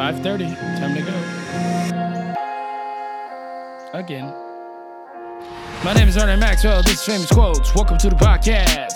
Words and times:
5:30. 0.00 0.56
Time 0.78 0.94
to 0.94 1.02
go. 1.02 1.12
Again. 3.92 4.32
My 5.84 5.92
name 5.92 6.08
is 6.08 6.16
Ernie 6.16 6.40
Maxwell. 6.40 6.82
This 6.82 6.94
is 6.94 7.04
Famous 7.04 7.30
Quotes. 7.30 7.74
Welcome 7.74 7.98
to 7.98 8.08
the 8.08 8.16
podcast. 8.16 8.94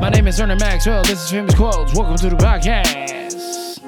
My 0.00 0.08
name 0.08 0.26
is 0.26 0.40
Ernie 0.40 0.54
Maxwell. 0.54 1.02
This 1.02 1.22
is 1.22 1.30
Famous 1.30 1.54
Quotes. 1.54 1.94
Welcome 1.94 2.16
to 2.16 2.30
the 2.30 2.36
podcast. 2.36 3.82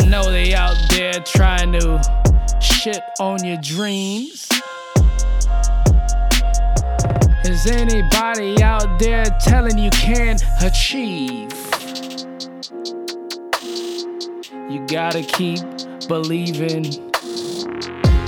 I 0.00 0.06
know 0.06 0.30
they 0.30 0.54
out 0.54 0.78
there 0.88 1.20
trying 1.20 1.72
to 1.72 2.00
shit 2.62 3.02
on 3.20 3.44
your 3.44 3.58
dreams. 3.58 4.49
Is 7.44 7.66
anybody 7.66 8.62
out 8.62 8.98
there 8.98 9.24
telling 9.40 9.78
you 9.78 9.88
can't 9.90 10.44
achieve? 10.60 11.50
You 14.68 14.84
gotta 14.86 15.22
keep 15.22 15.60
believing. 16.06 16.84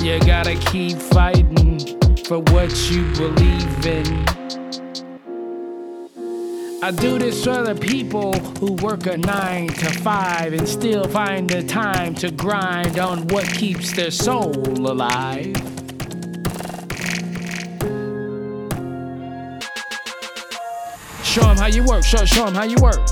You 0.00 0.18
gotta 0.20 0.56
keep 0.70 0.96
fighting 0.96 1.78
for 2.24 2.38
what 2.38 2.90
you 2.90 3.12
believe 3.12 3.86
in. 3.86 4.24
I 6.82 6.90
do 6.90 7.18
this 7.18 7.44
for 7.44 7.62
the 7.62 7.78
people 7.78 8.32
who 8.32 8.72
work 8.82 9.04
a 9.06 9.18
nine 9.18 9.68
to 9.68 9.90
five 10.00 10.54
and 10.54 10.66
still 10.66 11.04
find 11.04 11.50
the 11.50 11.62
time 11.62 12.14
to 12.16 12.30
grind 12.30 12.98
on 12.98 13.28
what 13.28 13.46
keeps 13.52 13.92
their 13.92 14.10
soul 14.10 14.52
alive. 14.66 15.81
Show 21.32 21.40
them 21.40 21.56
how 21.56 21.64
you 21.64 21.82
work, 21.84 22.04
show, 22.04 22.26
show 22.26 22.44
them 22.44 22.54
how 22.54 22.64
you 22.64 22.76
work. 22.82 23.08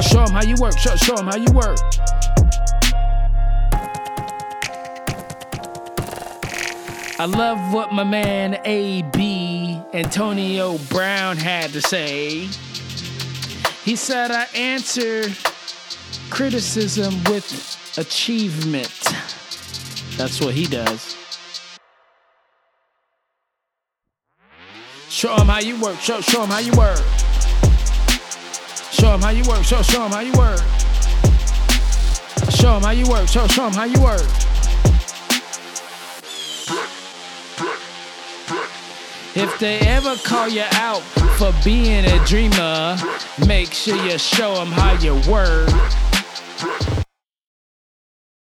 Show 0.00 0.24
them 0.24 0.32
how 0.32 0.42
you 0.42 0.54
work, 0.58 0.78
show, 0.78 0.96
show 0.96 1.14
them 1.14 1.26
how 1.26 1.36
you 1.36 1.52
work. 1.52 1.78
I 7.18 7.26
love 7.26 7.74
what 7.74 7.92
my 7.92 8.02
man 8.02 8.58
AB 8.64 9.82
Antonio 9.92 10.78
Brown 10.88 11.36
had 11.36 11.72
to 11.72 11.82
say. 11.82 12.48
He 13.84 13.94
said, 13.94 14.30
I 14.30 14.46
answer 14.54 15.24
criticism 16.30 17.12
with 17.24 17.98
achievement. 17.98 18.88
That's 20.16 20.40
what 20.40 20.54
he 20.54 20.64
does. 20.64 21.19
Show 25.10 25.34
him 25.34 25.48
how 25.48 25.58
you 25.58 25.78
work. 25.80 25.98
Show, 25.98 26.20
show 26.20 26.44
him 26.44 26.50
how 26.50 26.60
you 26.60 26.70
work. 26.78 26.96
Show 28.92 29.12
him 29.12 29.20
how 29.20 29.30
you 29.30 29.42
work. 29.42 29.64
Show, 29.64 29.82
show 29.82 30.04
him 30.04 30.12
how 30.12 30.20
you 30.20 30.32
work. 30.34 30.60
Show 32.48 32.76
him 32.76 32.82
how 32.82 32.92
you 32.92 33.08
work. 33.08 33.26
Show, 33.26 33.48
show 33.48 33.66
him 33.66 33.72
how 33.72 33.84
you 33.86 34.00
work. 34.00 34.22
If 39.34 39.58
they 39.58 39.80
ever 39.80 40.14
call 40.22 40.48
you 40.48 40.64
out 40.74 41.02
for 41.38 41.52
being 41.64 42.04
a 42.04 42.24
dreamer, 42.24 42.96
make 43.48 43.72
sure 43.72 43.96
you 44.06 44.16
show 44.16 44.54
them 44.54 44.68
how 44.68 44.92
you 44.92 45.14
work. 45.28 45.68